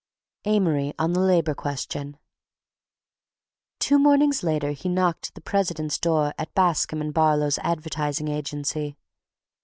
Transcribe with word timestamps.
AMORY 0.45 0.95
ON 0.97 1.13
THE 1.13 1.19
LABOR 1.19 1.53
QUESTION 1.53 2.17
Two 3.77 3.99
mornings 3.99 4.41
later 4.41 4.71
he 4.71 4.89
knocked 4.89 5.27
at 5.27 5.33
the 5.35 5.41
president's 5.41 5.99
door 5.99 6.33
at 6.39 6.55
Bascome 6.55 7.01
and 7.01 7.13
Barlow's 7.13 7.59
advertising 7.59 8.27
agency. 8.27 8.97